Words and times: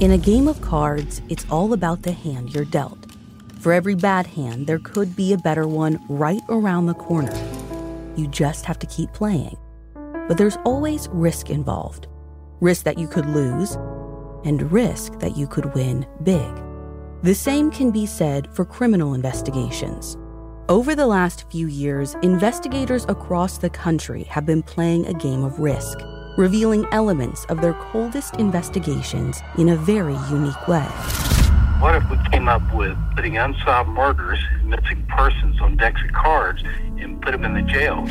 In 0.00 0.12
a 0.12 0.18
game 0.18 0.48
of 0.48 0.62
cards, 0.62 1.20
it's 1.28 1.44
all 1.50 1.74
about 1.74 2.00
the 2.00 2.12
hand 2.12 2.54
you're 2.54 2.64
dealt. 2.64 3.04
For 3.60 3.70
every 3.70 3.94
bad 3.94 4.26
hand, 4.26 4.66
there 4.66 4.78
could 4.78 5.14
be 5.14 5.34
a 5.34 5.38
better 5.38 5.68
one 5.68 6.02
right 6.08 6.40
around 6.48 6.86
the 6.86 6.94
corner. 6.94 7.36
You 8.16 8.26
just 8.26 8.64
have 8.64 8.78
to 8.78 8.86
keep 8.86 9.12
playing. 9.12 9.58
But 10.26 10.38
there's 10.38 10.56
always 10.64 11.08
risk 11.12 11.50
involved 11.50 12.06
risk 12.60 12.84
that 12.84 12.98
you 12.98 13.08
could 13.08 13.26
lose, 13.26 13.74
and 14.44 14.70
risk 14.70 15.18
that 15.18 15.36
you 15.36 15.46
could 15.46 15.74
win 15.74 16.06
big. 16.22 16.50
The 17.22 17.34
same 17.34 17.70
can 17.70 17.90
be 17.90 18.04
said 18.04 18.54
for 18.54 18.66
criminal 18.66 19.14
investigations. 19.14 20.16
Over 20.68 20.94
the 20.94 21.06
last 21.06 21.50
few 21.50 21.68
years, 21.68 22.16
investigators 22.22 23.06
across 23.08 23.58
the 23.58 23.70
country 23.70 24.24
have 24.24 24.44
been 24.44 24.62
playing 24.62 25.06
a 25.06 25.14
game 25.14 25.42
of 25.42 25.58
risk, 25.58 25.98
revealing 26.40 26.86
elements 26.90 27.44
of 27.50 27.60
their 27.60 27.74
coldest 27.74 28.36
investigations 28.36 29.42
in 29.58 29.68
a 29.68 29.76
very 29.76 30.16
unique 30.30 30.66
way. 30.66 30.88
What 31.80 31.94
if 31.94 32.10
we 32.10 32.16
came 32.30 32.48
up 32.48 32.62
with 32.74 32.96
putting 33.14 33.36
unsolved 33.36 33.90
murders 33.90 34.38
and 34.54 34.70
missing 34.70 35.04
persons 35.06 35.60
on 35.60 35.76
decks 35.76 36.00
of 36.02 36.12
cards 36.12 36.62
and 36.98 37.20
put 37.20 37.32
them 37.32 37.44
in 37.44 37.52
the 37.52 37.62
jails? 37.62 38.10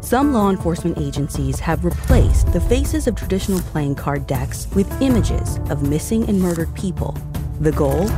Some 0.00 0.32
law 0.32 0.48
enforcement 0.48 0.96
agencies 0.96 1.60
have 1.60 1.84
replaced 1.84 2.54
the 2.54 2.60
faces 2.60 3.06
of 3.06 3.14
traditional 3.14 3.60
playing 3.60 3.96
card 3.96 4.26
decks 4.26 4.66
with 4.74 4.90
images 5.02 5.58
of 5.68 5.82
missing 5.82 6.26
and 6.30 6.40
murdered 6.40 6.74
people. 6.74 7.14
The 7.60 7.72
goal? 7.72 8.08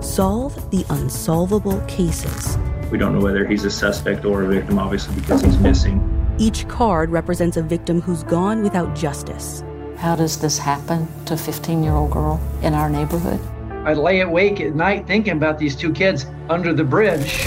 Solve 0.00 0.70
the 0.70 0.86
unsolvable 0.88 1.80
cases. 1.82 2.56
We 2.90 2.96
don't 2.96 3.12
know 3.12 3.22
whether 3.22 3.46
he's 3.46 3.64
a 3.64 3.70
suspect 3.70 4.24
or 4.24 4.42
a 4.42 4.48
victim, 4.48 4.78
obviously, 4.78 5.14
because 5.16 5.42
he's 5.42 5.58
missing. 5.58 6.11
Each 6.38 6.66
card 6.66 7.10
represents 7.10 7.56
a 7.58 7.62
victim 7.62 8.00
who's 8.00 8.22
gone 8.22 8.62
without 8.62 8.94
justice. 8.96 9.62
How 9.96 10.16
does 10.16 10.40
this 10.40 10.58
happen 10.58 11.06
to 11.26 11.34
a 11.34 11.36
15 11.36 11.82
year 11.82 11.92
old 11.92 12.10
girl 12.10 12.40
in 12.62 12.72
our 12.72 12.88
neighborhood? 12.88 13.40
I 13.86 13.92
lay 13.92 14.20
awake 14.20 14.60
at 14.60 14.74
night 14.74 15.06
thinking 15.06 15.34
about 15.34 15.58
these 15.58 15.76
two 15.76 15.92
kids 15.92 16.24
under 16.48 16.72
the 16.72 16.84
bridge. 16.84 17.44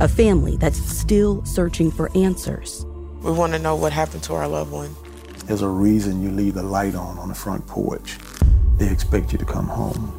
A 0.00 0.08
family 0.08 0.56
that's 0.58 0.78
still 0.78 1.44
searching 1.44 1.90
for 1.90 2.10
answers. 2.16 2.84
We 3.22 3.32
want 3.32 3.54
to 3.54 3.58
know 3.58 3.74
what 3.74 3.92
happened 3.92 4.22
to 4.24 4.34
our 4.34 4.46
loved 4.46 4.72
one. 4.72 4.94
There's 5.46 5.62
a 5.62 5.68
reason 5.68 6.22
you 6.22 6.30
leave 6.30 6.54
the 6.54 6.62
light 6.62 6.94
on 6.94 7.18
on 7.18 7.28
the 7.28 7.34
front 7.34 7.66
porch. 7.66 8.18
They 8.76 8.90
expect 8.90 9.32
you 9.32 9.38
to 9.38 9.44
come 9.44 9.66
home. 9.66 10.12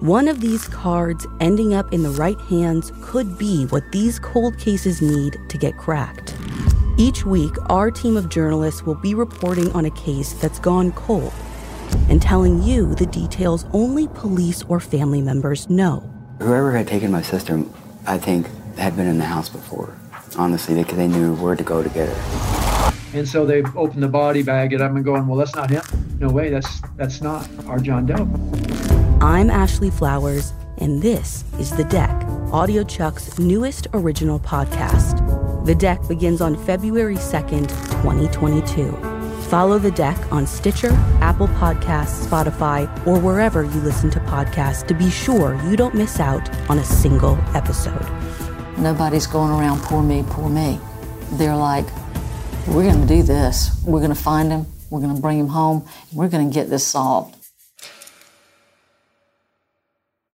One 0.00 0.26
of 0.26 0.40
these 0.40 0.66
cards 0.68 1.26
ending 1.40 1.72
up 1.72 1.92
in 1.92 2.02
the 2.02 2.10
right 2.10 2.40
hands 2.50 2.90
could 3.00 3.38
be 3.38 3.64
what 3.66 3.84
these 3.92 4.18
cold 4.18 4.58
cases 4.58 5.00
need 5.00 5.38
to 5.48 5.56
get 5.56 5.78
cracked. 5.78 6.23
Each 6.96 7.26
week, 7.26 7.54
our 7.70 7.90
team 7.90 8.16
of 8.16 8.28
journalists 8.28 8.84
will 8.84 8.94
be 8.94 9.14
reporting 9.14 9.70
on 9.72 9.84
a 9.84 9.90
case 9.90 10.32
that's 10.34 10.58
gone 10.58 10.92
cold 10.92 11.32
and 12.08 12.20
telling 12.20 12.62
you 12.62 12.94
the 12.94 13.06
details 13.06 13.66
only 13.72 14.08
police 14.08 14.62
or 14.64 14.80
family 14.80 15.20
members 15.20 15.68
know. 15.68 16.08
Whoever 16.40 16.72
had 16.72 16.88
taken 16.88 17.10
my 17.10 17.22
sister, 17.22 17.62
I 18.06 18.18
think, 18.18 18.46
had 18.76 18.96
been 18.96 19.06
in 19.06 19.18
the 19.18 19.24
house 19.24 19.48
before 19.48 19.94
honestly, 20.36 20.74
because 20.74 20.96
they 20.96 21.08
knew 21.08 21.34
where 21.36 21.56
to 21.56 21.64
go 21.64 21.82
to 21.82 21.88
get 21.88 22.08
her. 22.08 22.92
And 23.14 23.28
so 23.28 23.46
they 23.46 23.62
opened 23.76 24.02
the 24.02 24.08
body 24.08 24.42
bag 24.42 24.72
and 24.72 24.82
I'm 24.82 25.00
going, 25.02 25.26
well, 25.26 25.38
that's 25.38 25.54
not 25.54 25.70
him. 25.70 25.82
No 26.18 26.28
way, 26.28 26.50
that's 26.50 26.80
that's 26.96 27.20
not 27.20 27.48
our 27.66 27.78
John 27.78 28.06
Doe. 28.06 28.28
I'm 29.20 29.50
Ashley 29.50 29.90
Flowers, 29.90 30.52
and 30.78 31.00
this 31.00 31.44
is 31.58 31.70
The 31.70 31.84
Deck, 31.84 32.10
audiochuck's 32.50 33.38
newest 33.38 33.86
original 33.92 34.40
podcast. 34.40 35.43
The 35.64 35.74
Deck 35.74 36.06
begins 36.06 36.42
on 36.42 36.62
February 36.66 37.16
2nd, 37.16 37.70
2022. 38.02 38.92
Follow 39.48 39.78
The 39.78 39.90
Deck 39.90 40.30
on 40.30 40.46
Stitcher, 40.46 40.90
Apple 41.22 41.48
Podcasts, 41.48 42.26
Spotify, 42.26 42.84
or 43.06 43.18
wherever 43.18 43.62
you 43.62 43.80
listen 43.80 44.10
to 44.10 44.20
podcasts 44.20 44.86
to 44.88 44.92
be 44.92 45.08
sure 45.08 45.58
you 45.64 45.74
don't 45.74 45.94
miss 45.94 46.20
out 46.20 46.54
on 46.68 46.80
a 46.80 46.84
single 46.84 47.38
episode. 47.54 48.06
Nobody's 48.76 49.26
going 49.26 49.52
around, 49.52 49.80
poor 49.80 50.02
me, 50.02 50.22
poor 50.28 50.50
me. 50.50 50.78
They're 51.32 51.56
like, 51.56 51.86
we're 52.68 52.82
going 52.82 53.00
to 53.00 53.06
do 53.06 53.22
this. 53.22 53.82
We're 53.86 54.00
going 54.00 54.14
to 54.14 54.22
find 54.22 54.52
him. 54.52 54.66
We're 54.90 55.00
going 55.00 55.16
to 55.16 55.22
bring 55.22 55.38
him 55.38 55.48
home. 55.48 55.86
we're 56.12 56.28
going 56.28 56.46
to 56.46 56.54
get 56.54 56.68
this 56.68 56.86
solved. 56.86 57.43